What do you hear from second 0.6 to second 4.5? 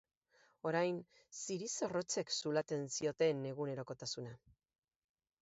Orain ziri zorrotzek zulatzen zioten egunerokotasuna.